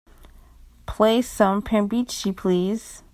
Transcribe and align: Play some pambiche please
Play 0.87 1.21
some 1.21 1.61
pambiche 1.61 2.35
please 2.35 3.03